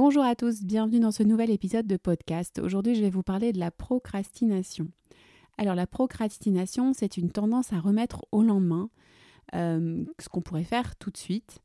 [0.00, 2.60] Bonjour à tous, bienvenue dans ce nouvel épisode de podcast.
[2.62, 4.86] Aujourd'hui, je vais vous parler de la procrastination.
[5.56, 8.90] Alors, la procrastination, c'est une tendance à remettre au lendemain
[9.56, 11.58] euh, ce qu'on pourrait faire tout de suite.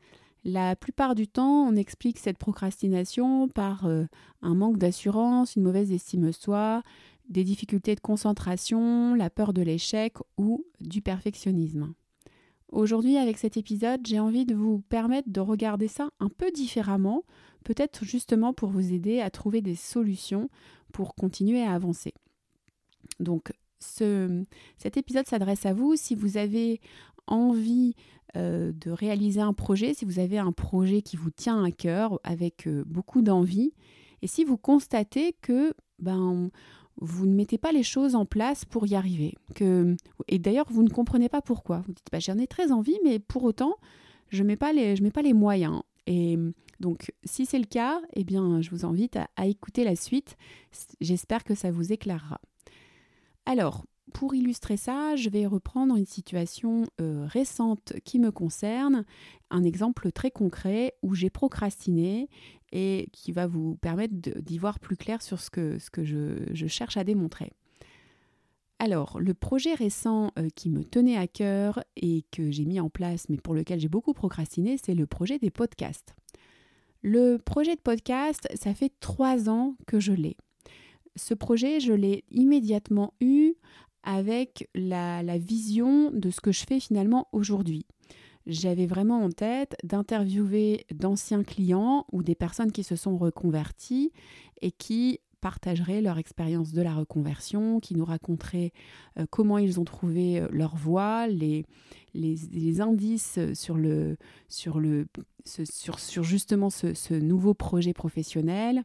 [0.44, 4.06] La plupart du temps, on explique cette procrastination par euh,
[4.42, 6.82] un manque d'assurance, une mauvaise estime de soi,
[7.30, 11.94] des difficultés de concentration, la peur de l'échec ou du perfectionnisme.
[12.74, 17.24] Aujourd'hui, avec cet épisode, j'ai envie de vous permettre de regarder ça un peu différemment,
[17.64, 20.50] peut-être justement pour vous aider à trouver des solutions
[20.92, 22.14] pour continuer à avancer.
[23.20, 24.44] Donc, ce,
[24.78, 26.80] cet épisode s'adresse à vous si vous avez
[27.28, 27.96] envie
[28.36, 32.20] euh, de réaliser un projet, si vous avez un projet qui vous tient à cœur
[32.24, 33.74] avec euh, beaucoup d'envie,
[34.22, 36.50] et si vous constatez que ben,
[36.98, 39.36] vous ne mettez pas les choses en place pour y arriver.
[39.56, 39.96] Que,
[40.28, 41.80] et d'ailleurs, vous ne comprenez pas pourquoi.
[41.86, 43.76] Vous dites, bah, j'en ai très envie, mais pour autant,
[44.30, 45.82] je ne mets, pas les, mets pas les moyens.
[46.08, 46.38] Et
[46.84, 50.36] donc, si c'est le cas, eh bien, je vous invite à, écouter la suite.
[51.00, 52.42] J'espère que ça vous éclairera.
[53.46, 59.06] Alors, pour illustrer ça, je vais reprendre une situation euh, récente qui me concerne,
[59.50, 62.28] un exemple très concret où j'ai procrastiné
[62.74, 66.68] et qui va vous permettre d'y voir plus clair sur ce que, ce que je,
[66.68, 67.54] cherche à démontrer.
[68.80, 72.90] Alors, le projet récent euh, qui me tenait à cœur et que j'ai mis en
[72.90, 76.14] place, mais pour lequel j'ai beaucoup procrastiné, c'est le projet des podcasts.
[77.06, 80.38] Le projet de podcast, ça fait trois ans que je l'ai.
[81.18, 83.56] Ce projet, je l'ai immédiatement eu
[84.04, 87.86] avec la, vision de ce que je fais finalement aujourd'hui.
[88.48, 94.14] J'avais vraiment en tête d'interviewer d'anciens clients ou des personnes qui se sont reconverties
[94.62, 98.72] et qui partageraient leur expérience de la reconversion, qui nous raconteraient
[99.20, 101.66] euh, comment ils ont trouvé euh, leur voie, les,
[102.14, 104.16] les, indices sur, le,
[104.48, 104.80] sur,
[106.24, 108.84] justement ce nouveau projet professionnel,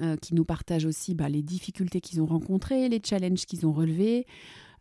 [0.00, 3.72] euh, qui nous partagent aussi bah, les difficultés qu'ils ont rencontrées, les challenges qu'ils ont
[3.72, 4.26] relevés,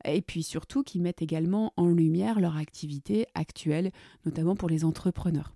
[0.05, 3.91] et puis surtout qui mettent également en lumière leur activité actuelle,
[4.25, 5.53] notamment pour les entrepreneurs.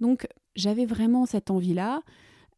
[0.00, 2.02] Donc j'avais vraiment cette envie-là.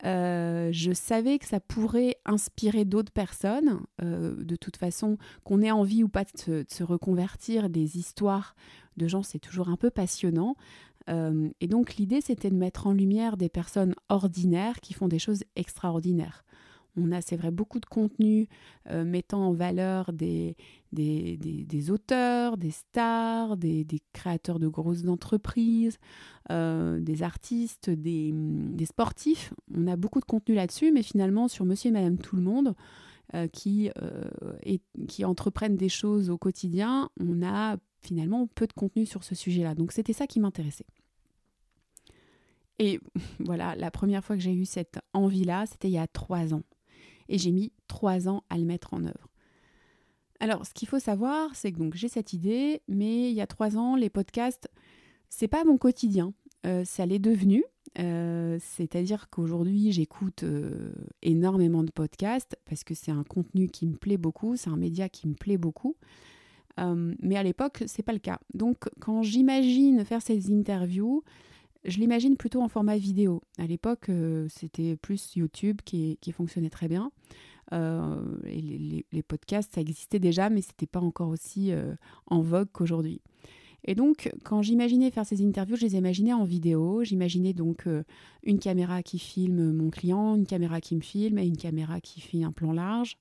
[0.04, 3.80] Euh, je savais que ça pourrait inspirer d'autres personnes.
[4.02, 8.54] Euh, de toute façon, qu'on ait envie ou pas de se reconvertir, des histoires
[8.96, 10.56] de gens, c'est toujours un peu passionnant.
[11.08, 15.18] Euh, et donc l'idée, c'était de mettre en lumière des personnes ordinaires qui font des
[15.18, 16.44] choses extraordinaires.
[16.96, 18.48] On a, c'est vrai, beaucoup de contenu
[18.90, 20.56] euh, mettant en valeur des,
[21.90, 25.98] auteurs, des stars, des, créateurs de grosses entreprises,
[26.50, 28.34] euh, des artistes, des,
[28.84, 29.54] sportifs.
[29.74, 32.74] On a beaucoup de contenu là-dessus, mais finalement, sur Monsieur et Madame Tout le Monde,
[33.52, 33.90] qui,
[35.08, 39.74] qui entreprennent des choses au quotidien, on a finalement peu de contenu sur ce sujet-là.
[39.74, 40.84] Donc c'était ça qui m'intéressait.
[42.78, 43.00] Et
[43.40, 46.62] voilà, la première fois que j'ai eu cette envie-là, c'était il y a trois ans.
[47.32, 49.28] Et j'ai mis trois ans à le mettre en œuvre.
[50.38, 53.76] Alors, ce qu'il faut savoir, c'est que j'ai cette idée, mais il y a trois
[53.78, 54.68] ans, les podcasts,
[55.30, 56.34] c'est pas mon quotidien.
[56.66, 57.64] Euh, ça l'est devenu.
[57.98, 63.96] Euh, c'est-à-dire qu'aujourd'hui, j'écoute euh, énormément de podcasts parce que c'est un contenu qui me
[63.96, 65.96] plaît beaucoup, c'est un média qui me plaît beaucoup.
[66.78, 68.40] Mais à l'époque, c'est pas le cas.
[68.54, 71.22] Donc, quand j'imagine faire ces interviews,
[71.84, 73.42] je l'imagine plutôt en format vidéo.
[73.58, 77.10] À l'époque, euh, c'était plus YouTube qui, fonctionnait très bien.
[77.72, 81.72] Euh, et les, podcasts, ça existait déjà, mais c'était pas encore aussi
[82.26, 83.20] en vogue qu'aujourd'hui.
[83.84, 87.02] Et donc, quand j'imaginais faire ces interviews, je les imaginais en vidéo.
[87.02, 87.88] J'imaginais donc
[88.44, 92.20] une caméra qui filme mon client, une caméra qui me filme et une caméra qui
[92.20, 93.18] fait un plan large.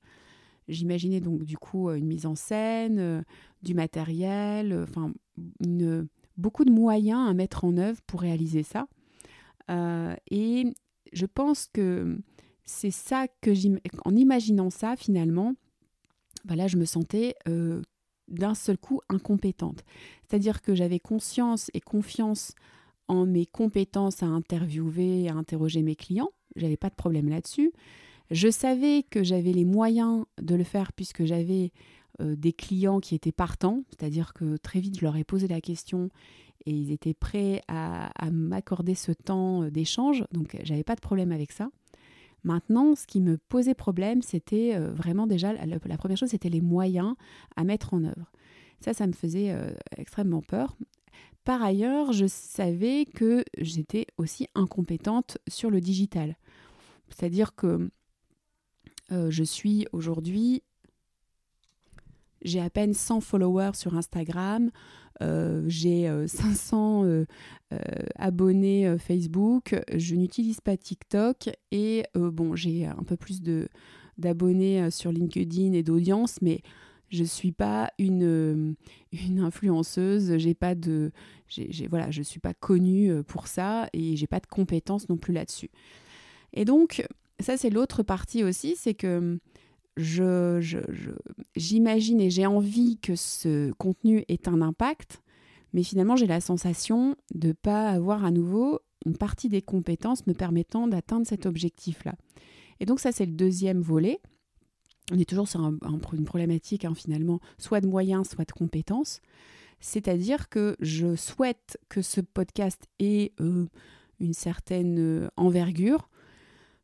[0.72, 3.22] J'imaginais donc du coup euh, une mise en scène, euh,
[3.61, 5.13] du matériel, euh, enfin
[6.38, 8.88] beaucoup de moyens à mettre en œuvre pour réaliser ça.
[10.30, 10.74] et
[11.14, 12.18] je pense que
[12.66, 13.52] c'est ça que
[14.06, 15.53] en imaginant ça finalement,
[16.46, 17.35] bah là je me sentais
[18.28, 19.84] d'un seul coup incompétente.
[20.28, 22.55] C'est-à-dire que j'avais conscience et confiance
[23.08, 26.32] en mes compétences à interviewer, à interroger mes clients.
[26.55, 27.72] J'avais pas de problème là-dessus.
[28.32, 33.16] Je savais que j'avais les moyens de le faire puisque j'avais euh, des clients qui
[33.16, 36.09] étaient partants, c'est-à-dire que très vite je leur ai posé la question
[36.66, 41.32] et ils étaient prêts à, m'accorder ce temps euh, d'échange, donc j'avais pas de problème
[41.32, 41.70] avec ça.
[42.44, 46.62] Maintenant, ce qui me posait problème, c'était euh, vraiment déjà, la, première chose, c'était les
[46.62, 47.16] moyens
[47.56, 48.32] à mettre en œuvre.
[48.79, 49.56] Ça, ça me faisait
[49.96, 50.76] extrêmement peur.
[51.44, 56.35] Par ailleurs, je savais que j'étais aussi incompétente sur le digital.
[57.09, 57.91] C'est-à-dire que
[59.12, 60.64] euh, je suis aujourd'hui
[62.41, 64.72] j'ai à peine 100 followers sur Instagram,
[65.67, 67.26] j'ai 500
[68.16, 71.49] abonnés Facebook, je n'utilise pas TikTok.
[71.72, 73.67] Et bon, j'ai un peu plus de
[74.17, 76.61] d'abonnés sur LinkedIn et d'audience, mais
[77.09, 78.76] je suis pas une,
[79.11, 81.11] une influenceuse, j'ai pas de,
[81.47, 85.34] j'ai, voilà, je suis pas connue pour ça et j'ai pas de compétences non plus
[85.34, 85.70] là-dessus.
[86.53, 87.05] Et donc,
[87.40, 89.40] ça c'est l'autre partie aussi, c'est que
[89.97, 90.82] je,
[91.55, 95.22] j'imagine et j'ai envie que ce contenu ait un impact,
[95.73, 100.28] mais finalement j'ai la sensation de ne pas avoir à nouveau une partie des compétences
[100.28, 102.16] me permettant d'atteindre cet objectif-là.
[102.79, 104.20] Et donc ça c'est le deuxième volet.
[105.11, 109.22] On est toujours sur une problématique hein, finalement, soit de moyens, soit de compétences.
[109.82, 113.66] C'est-à-dire que je souhaite que ce podcast ait euh,
[114.20, 116.08] une certaine euh, envergure.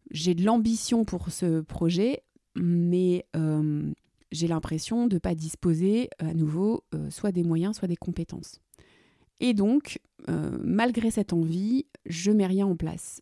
[0.10, 2.24] J'ai de l'ambition pour ce projet,
[2.58, 3.92] mais euh,
[4.32, 8.62] j'ai l'impression de ne pas disposer à nouveau euh, soit des moyens, soit des compétences.
[9.40, 10.00] Et donc,
[10.30, 13.22] euh, malgré cette envie, je mets rien en place.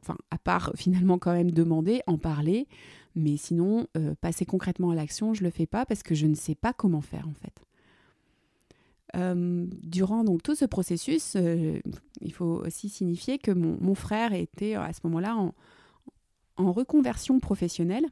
[0.00, 2.66] Enfin, à part finalement quand même demander, en parler,
[3.14, 3.86] mais sinon,
[4.22, 7.02] passer concrètement à l'action, je le fais pas parce que je ne sais pas comment
[7.02, 7.52] faire en fait.
[9.82, 11.36] durant donc tout ce processus,
[12.22, 15.36] il faut aussi signifier que mon, frère était à ce moment-là
[16.56, 18.06] en reconversion professionnelle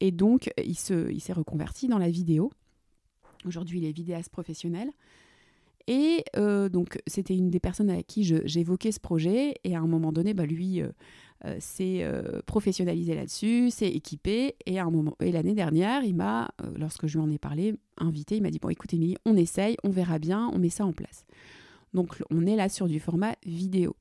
[0.00, 2.50] et donc, il, se, il s'est reconverti dans la vidéo.
[3.44, 4.90] Aujourd'hui, il est vidéaste professionnel.
[5.88, 9.54] Et euh, donc, c'était une des personnes avec qui j'évoquais ce projet.
[9.64, 10.88] Et à un moment donné, bah, lui euh,
[11.44, 12.04] euh, s'est
[12.46, 14.56] professionnalisé là-dessus, s'est équipé.
[14.66, 17.74] Et, à un moment, et l'année dernière, il m'a, lorsque je lui en ai parlé,
[17.98, 20.84] invité, il m'a dit Bon, écoute, Émilie, on essaye, on verra bien, on met ça
[20.84, 21.24] en place.
[21.94, 23.94] Donc, on est là sur du format vidéo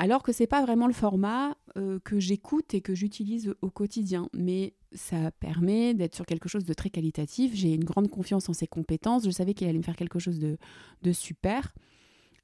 [0.00, 4.30] alors que c'est pas vraiment le format euh, que j'écoute et que j'utilise au quotidien,
[4.32, 7.54] mais ça permet d'être sur quelque chose de très qualitatif.
[7.54, 9.26] J'ai une grande confiance en ses compétences.
[9.26, 11.74] Je savais qu'il allait me faire quelque chose de, super.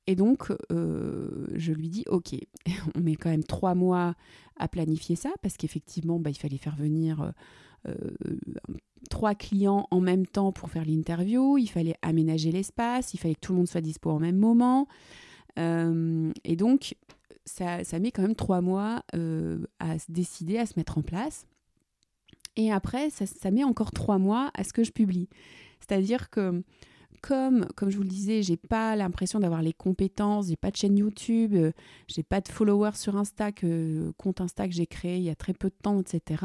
[0.07, 2.35] Et donc, euh, je lui dis, OK,
[2.95, 4.17] on met quand même trois mois
[4.59, 7.33] à planifier ça, parce qu'effectivement, bah, il fallait faire venir
[7.89, 7.95] euh,
[9.09, 13.41] trois clients en même temps pour faire l'interview, il fallait aménager l'espace, il fallait que
[13.41, 14.89] tout le monde soit dispo au même moment.
[15.57, 16.95] et donc,
[17.47, 21.47] ça, met quand même trois mois euh, à se décider, à se mettre en place.
[22.57, 25.29] Et après, ça, met encore trois mois à ce que je publie.
[25.81, 26.63] C'est-à-dire que,
[27.23, 30.77] comme, comme je vous le disais, j'ai pas l'impression d'avoir les compétences, j'ai pas de
[30.77, 31.73] chaîne YouTube, euh,
[32.09, 35.35] j'ai pas de followers sur Insta, que, compte Insta que j'ai créé il y a
[35.35, 36.45] très peu de temps, etc.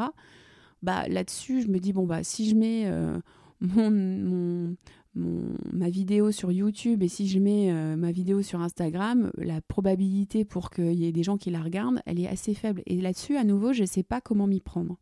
[0.82, 3.18] Bah, là-dessus, je me dis, bon, bah, si je mets euh,
[3.62, 4.76] mon,
[5.16, 10.46] ma vidéo sur YouTube et si je mets euh, ma vidéo sur Instagram, la probabilité
[10.46, 12.82] pour qu'il y ait des gens qui la regardent, elle est assez faible.
[12.86, 14.98] Et là-dessus, à nouveau, je ne sais pas comment m'y prendre.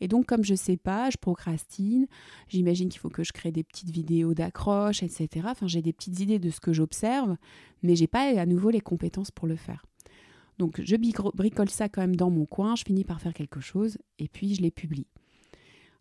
[0.00, 2.06] Et donc, comme je ne sais pas, je procrastine.
[2.48, 5.46] J'imagine qu'il faut que je crée des petites vidéos d'accroche, etc.
[5.50, 7.36] Enfin, j'ai des petites idées de ce que j'observe,
[7.82, 9.84] mais j'ai pas à nouveau les compétences pour le faire.
[10.58, 13.98] Donc, je bricole ça quand même dans mon coin, je finis par faire quelque chose
[14.18, 15.06] et puis je les publie.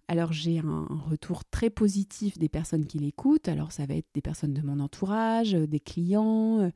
[0.10, 3.48] Alors j'ai un retour très positif des personnes qui l'écoutent.
[3.48, 6.72] Alors ça va être des personnes de mon entourage, euh, des clients, euh,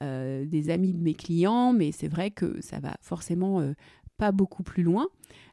[0.00, 3.62] euh, des amis de mes clients, mais c'est vrai que ça va forcément
[4.16, 5.08] pas beaucoup plus loin.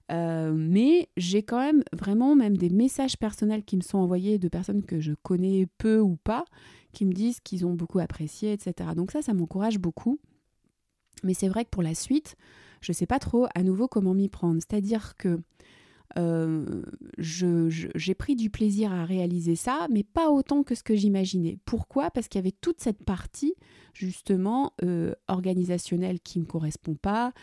[0.09, 4.83] mais j'ai quand même vraiment même des messages personnels qui me sont envoyés de personnes
[4.83, 6.45] que je connais peu ou pas,
[6.93, 8.91] qui me disent qu'ils ont beaucoup apprécié, etc.
[8.95, 10.17] Donc ça, ça m'encourage beaucoup.
[11.23, 12.37] Mais c'est vrai que pour la suite,
[12.79, 14.61] je ne sais pas trop à nouveau comment m'y prendre.
[14.61, 15.41] C'est-à-dire que
[16.17, 16.83] euh,
[17.17, 21.59] j'ai pris du plaisir à réaliser ça, mais pas autant que ce que j'imaginais.
[21.65, 22.11] Pourquoi?
[22.11, 23.55] Parce qu'il y avait toute cette partie
[23.93, 27.33] justement euh, organisationnelle qui ne me correspond pas.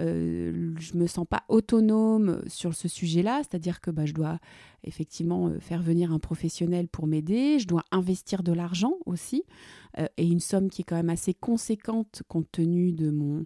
[0.00, 4.38] Euh, je me sens pas autonome sur ce sujet-là, c'est-à-dire que bah, je dois
[4.82, 9.44] effectivement euh, faire venir un professionnel pour m'aider, je dois investir de l'argent aussi,
[10.16, 13.44] et une somme qui est quand même assez conséquente compte tenu de mon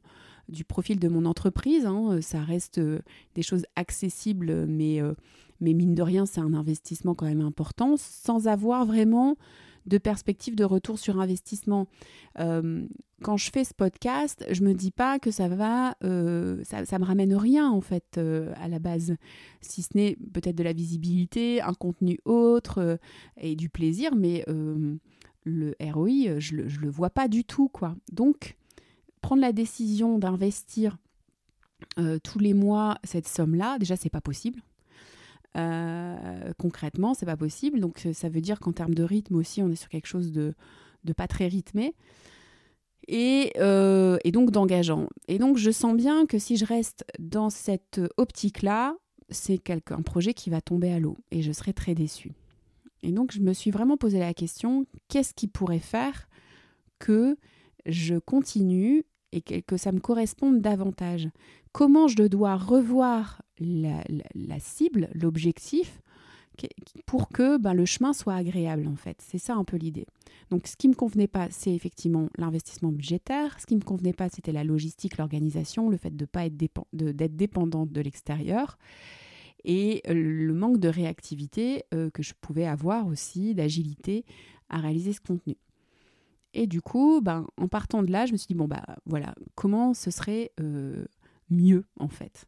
[0.48, 1.86] du profil de mon entreprise.
[1.86, 2.12] Hein.
[2.12, 3.00] Euh, ça reste euh,
[3.34, 5.14] des choses accessibles, mais, euh,
[5.60, 9.36] mais mine de rien, c'est un investissement quand même important, sans avoir vraiment
[9.86, 11.88] de perspective de retour sur investissement.
[12.36, 17.04] quand je fais ce podcast, je me dis pas que ça va, ça, ça me
[17.04, 19.14] ramène rien en fait à la base,
[19.60, 22.98] si ce n'est peut-être de la visibilité, un contenu autre
[23.36, 24.42] et du plaisir, mais
[25.44, 27.94] le ROI, je le, je le vois pas du tout quoi.
[28.10, 28.56] Donc
[29.24, 30.98] prendre la décision d'investir
[31.98, 34.60] euh, tous les mois cette somme-là, déjà, c'est pas possible.
[35.56, 37.80] Euh, concrètement, c'est pas possible.
[37.80, 40.52] Donc, ça veut dire qu'en termes de rythme aussi, on est sur quelque chose de,
[41.04, 41.94] de pas très rythmé.
[43.08, 45.08] Et, euh, et donc d'engageant.
[45.26, 48.94] Et donc, je sens bien que si je reste dans cette optique-là,
[49.30, 52.32] c'est un projet qui va tomber à l'eau et je serai très déçue.
[53.02, 56.28] Et donc, je me suis vraiment posé la question, qu'est-ce qui pourrait faire
[56.98, 57.38] que
[57.86, 59.04] je continue
[59.34, 61.28] et que, ça me corresponde davantage
[61.72, 66.00] Comment je dois revoir la, cible, l'objectif,
[67.04, 69.16] pour que ben, le chemin soit agréable en fait.
[69.20, 70.06] C'est ça un peu l'idée.
[70.50, 73.58] Donc ce qui me convenait pas, c'est effectivement l'investissement budgétaire.
[73.58, 76.56] Ce qui me convenait pas, c'était la logistique, l'organisation, le fait de pas être
[76.92, 78.78] d'être dépendante de l'extérieur
[79.64, 84.24] et le manque de réactivité euh, que je pouvais avoir aussi, d'agilité
[84.68, 85.56] à réaliser ce contenu.
[86.54, 89.34] Et du coup, ben, en partant de là, je me suis dit, bon, bah voilà,
[89.56, 91.04] comment ce serait euh,
[91.50, 92.46] mieux en fait?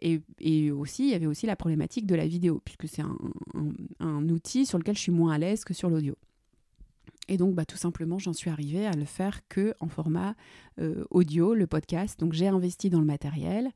[0.00, 3.16] Et, et, aussi, il y avait aussi la problématique de la vidéo, puisque c'est un,
[4.00, 6.16] un, outil sur lequel je suis moins à l'aise que sur l'audio.
[7.28, 10.34] Et donc, bah, tout simplement, j'en suis arrivée à le faire que en format
[10.80, 12.18] euh, audio, le podcast.
[12.18, 13.70] Donc, j'ai investi dans le matériel,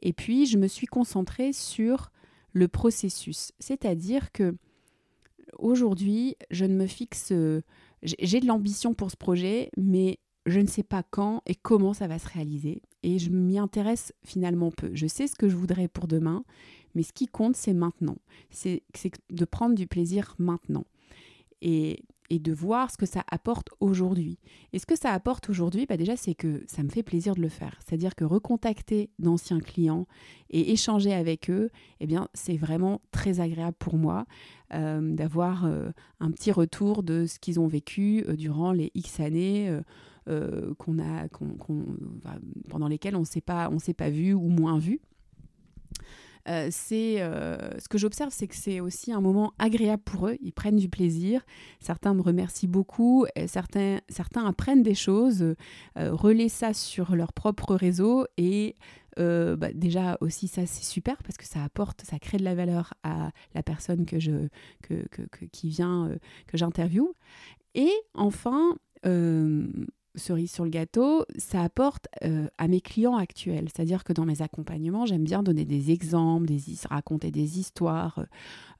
[0.00, 2.10] et puis, je me suis concentrée sur
[2.52, 3.52] le processus.
[3.58, 4.56] C'est-à-dire que
[5.58, 7.32] aujourd'hui, je ne me fixe.
[8.02, 12.06] J'ai de l'ambition pour ce projet, mais je ne sais pas quand et comment ça
[12.06, 12.82] va se réaliser.
[13.02, 14.90] Et je m'y intéresse finalement peu.
[14.94, 16.44] Je sais ce que je voudrais pour demain,
[16.94, 18.16] mais ce qui compte, c'est maintenant.
[18.50, 18.82] C'est
[19.30, 20.84] de prendre du plaisir maintenant.
[21.60, 24.38] Et et de voir ce que ça apporte aujourd'hui.
[24.72, 27.40] Et ce que ça apporte aujourd'hui, bah déjà, c'est que ça me fait plaisir de
[27.40, 27.78] le faire.
[27.84, 30.06] C'est-à-dire que recontacter d'anciens clients
[30.50, 31.70] et échanger avec eux,
[32.00, 34.26] eh bien, c'est vraiment très agréable pour moi
[34.74, 39.20] euh, d'avoir euh, un petit retour de ce qu'ils ont vécu euh, durant les X
[39.20, 39.78] années.
[40.78, 41.26] qu'on a,
[42.68, 45.00] pendant lesquelles on ne s'est pas vu ou moins vu.
[46.48, 50.36] Euh, c'est euh, ce que j'observe, c'est que c'est aussi un moment agréable pour eux.
[50.40, 51.44] Ils prennent du plaisir.
[51.80, 53.26] Certains me remercient beaucoup.
[53.46, 55.54] certains, certains apprennent des choses, euh,
[55.96, 58.76] relaient ça sur leur propre réseau et
[59.16, 62.94] bah, déjà aussi ça c'est super parce que ça apporte, ça crée de la valeur
[63.02, 64.46] à la personne que je,
[64.82, 65.02] que,
[65.50, 66.08] qui vient,
[66.46, 67.16] que j'interviewe.
[67.74, 68.76] Et enfin,
[70.18, 73.68] cerise sur le gâteau, ça apporte euh, à mes clients actuels.
[73.74, 78.20] C'est-à-dire que dans mes accompagnements, j'aime bien donner des exemples, des, raconter des histoires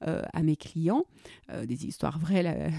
[0.07, 1.05] euh, à mes clients,
[1.51, 2.71] euh, des histoires vraies.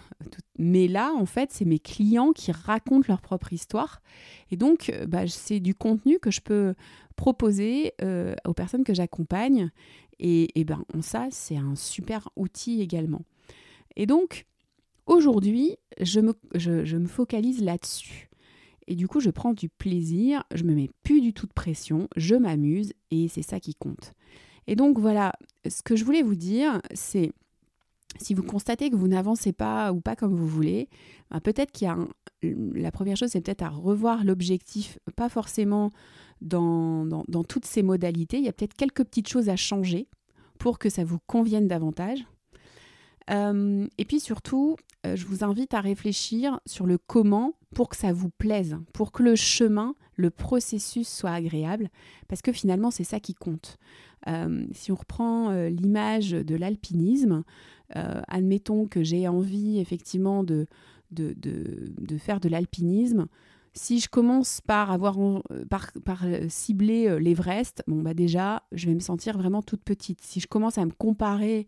[0.58, 4.02] mais là, en fait, c'est mes clients qui racontent leur propre histoire.
[4.50, 6.74] Et donc, bah, c'est du contenu que je peux
[7.16, 7.94] proposer
[8.46, 9.70] aux personnes que j'accompagne.
[10.20, 13.22] Et, et ben, ça, c'est un super outil également.
[13.96, 14.46] Et donc,
[15.08, 18.28] Aujourd'hui, je me, focalise là-dessus.
[18.86, 22.08] Et du coup, je prends du plaisir, je me mets plus du tout de pression,
[22.16, 24.12] je m'amuse et c'est ça qui compte.
[24.66, 25.32] Et donc voilà,
[25.66, 27.32] ce que je voulais vous dire, c'est
[28.20, 30.90] si vous constatez que vous n'avancez pas ou pas comme vous voulez,
[31.30, 31.96] bah, peut-être qu'il y a
[32.42, 35.90] la première chose, c'est peut-être à revoir l'objectif, pas forcément
[36.42, 38.36] dans, toutes ces modalités.
[38.36, 40.06] Il y a peut-être quelques petites choses à changer
[40.58, 42.26] pour que ça vous convienne davantage.
[43.30, 44.76] Euh, et puis surtout,
[45.16, 49.22] je vous invite à réfléchir sur le comment pour que ça vous plaise, pour que
[49.22, 51.90] le chemin, le processus soit agréable,
[52.28, 53.78] parce que finalement c'est ça qui compte.
[54.26, 57.44] Euh, si on reprend l'image de l'alpinisme,
[57.94, 60.66] admettons que j'ai envie effectivement de,
[61.10, 63.26] de, de, faire de l'alpinisme,
[63.74, 65.16] si je commence par avoir
[65.70, 70.20] par, par cibler l'Everest, bon bah déjà, je vais me sentir vraiment toute petite.
[70.22, 71.66] Si je commence à me comparer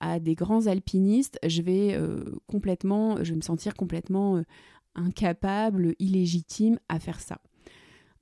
[0.00, 4.42] à des grands alpinistes, je vais euh, complètement, je vais me sentir complètement euh,
[4.94, 7.38] incapable, illégitime à faire ça.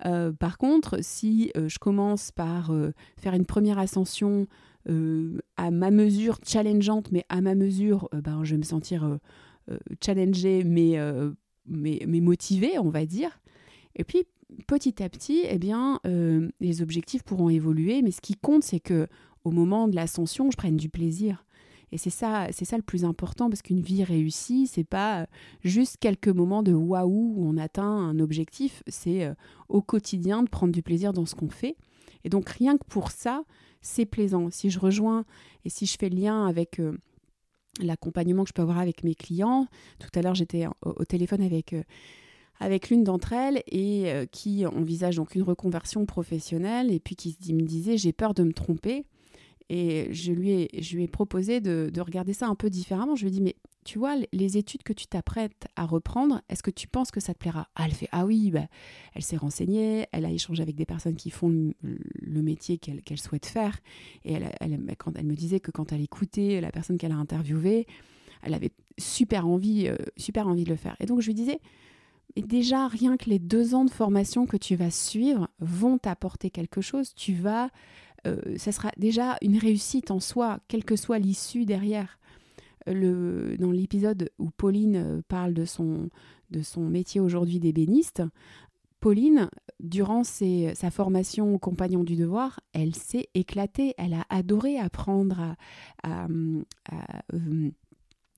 [0.05, 2.71] Euh, par contre, si je commence par
[3.17, 4.47] faire une première ascension
[5.57, 9.19] à ma mesure, challengeante, mais à ma mesure, ben, je vais me sentir
[10.03, 10.97] challengée, mais,
[11.67, 13.41] mais, mais motivée, on va dire.
[13.97, 14.25] Et puis,
[14.67, 16.01] petit à petit, eh bien,
[16.61, 19.09] les objectifs pourront évoluer, mais ce qui compte, c'est que
[19.45, 21.45] au moment de l'ascension, je prenne du plaisir.
[21.93, 25.27] Et c'est ça, c'est ça le plus important parce qu'une vie réussie, c'est pas euh,
[25.63, 29.35] juste quelques moments de waouh où on atteint un objectif, c'est euh,
[29.69, 31.77] au quotidien de prendre du plaisir dans ce qu'on fait.
[32.25, 33.43] Et donc rien que pour ça,
[33.81, 34.51] c'est plaisant.
[34.51, 35.25] Si je rejoins
[35.65, 36.99] et si je fais lien avec euh,
[37.81, 39.67] l'accompagnement que je peux avoir avec mes clients,
[39.99, 41.75] tout à l'heure j'étais au, téléphone avec
[42.61, 47.63] avec l'une d'entre elles et qui envisage donc une reconversion professionnelle et puis qui me
[47.63, 49.07] disait j'ai peur de me tromper
[49.71, 53.17] et je lui ai, je lui ai proposé de, de, regarder ça un peu différemment.
[53.17, 56.63] Je lui ai dit, mais tu vois, les études que tu t'apprêtes à reprendre, est-ce
[56.63, 57.69] que tu penses que ça te plaira?
[57.75, 58.67] Ah, Elle fait, ah oui, bah,
[59.15, 61.49] elle s'est renseignée, elle a échangé avec des personnes qui font
[61.83, 63.79] le, métier qu'elle souhaite faire.
[64.25, 67.17] Et elle, elle, quand elle me disait que quand elle écoutait la personne qu'elle a
[67.17, 67.87] interviewée,
[68.43, 70.97] elle avait super envie, euh, super envie de le faire.
[71.01, 71.61] Et donc je lui disais,
[72.37, 76.51] et déjà, rien que les deux ans de formation que tu vas suivre vont t'apporter
[76.51, 77.15] quelque chose.
[77.15, 77.71] Tu vas
[78.57, 82.19] ça sera déjà une réussite en soi, quelle que soit l'issue derrière.
[82.87, 86.09] le, dans l'épisode où Pauline euh, parle de son,
[86.51, 88.23] de son métier aujourd'hui d'ébéniste,
[89.01, 95.55] Pauline, durant sa formation au compagnon du devoir, elle s'est éclatée, elle a adoré apprendre
[96.03, 97.71] à, euh,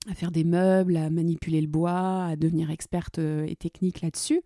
[0.06, 4.42] à faire des meubles, à manipuler le bois, à devenir experte euh, et technique là-dessus.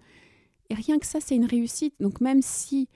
[0.70, 1.94] Et rien que ça, c'est une réussite.
[2.00, 2.88] Donc même si,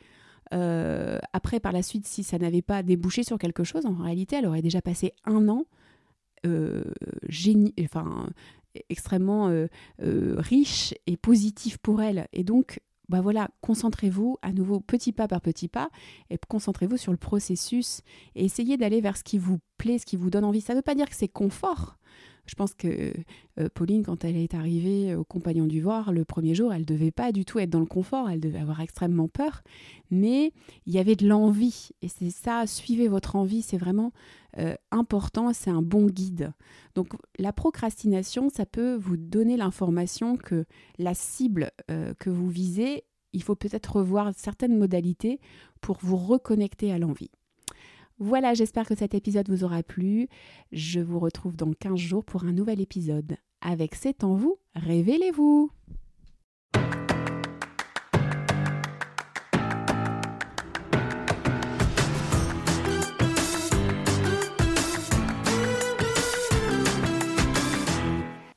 [0.52, 4.36] euh, après, par la suite, si ça n'avait pas débouché sur quelque chose, en réalité,
[4.36, 5.64] elle aurait déjà passé un an
[6.46, 6.84] euh,
[7.28, 8.28] génie, enfin,
[8.90, 9.50] extrêmement
[9.98, 12.28] riche et positif pour elle.
[12.32, 15.88] Et donc, bah voilà, concentrez-vous à nouveau petit pas par petit pas
[16.30, 18.02] et concentrez-vous sur le processus
[18.34, 20.60] et essayez d'aller vers ce qui vous plaît, ce qui vous donne envie.
[20.60, 21.96] Ça ne veut pas dire que c'est confort,
[22.48, 23.12] je pense que
[23.60, 27.10] euh, Pauline, quand elle est arrivée au Compagnon du Voir, le premier jour, elle devait
[27.10, 29.62] pas du tout être dans le confort, elle devait avoir extrêmement peur,
[30.10, 30.52] mais
[30.86, 31.90] il y avait de l'envie.
[32.02, 34.12] Et c'est ça, suivez votre envie, c'est vraiment
[34.58, 36.52] euh, important, c'est un bon guide.
[36.94, 40.64] Donc la procrastination, ça peut vous donner l'information que
[40.98, 45.38] la cible euh, que vous visez, il faut peut-être revoir certaines modalités
[45.80, 47.30] pour vous reconnecter à l'envie.
[48.20, 50.28] Voilà, j'espère que cet épisode vous aura plu.
[50.72, 53.36] Je vous retrouve dans 15 jours pour un nouvel épisode.
[53.60, 55.70] Avec C'est en vous, révélez-vous